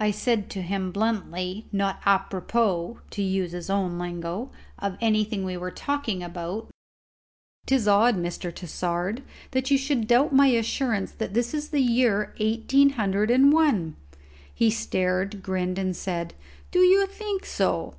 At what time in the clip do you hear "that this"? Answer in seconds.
11.12-11.52